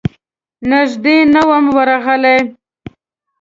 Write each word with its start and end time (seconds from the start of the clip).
نږدې 0.69 1.17
نه 1.33 1.41
وم 1.47 1.65
ورغلی. 1.75 2.37